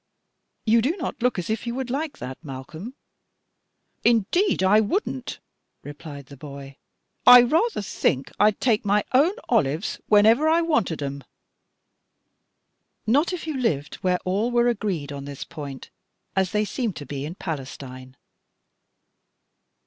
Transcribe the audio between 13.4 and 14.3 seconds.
you lived where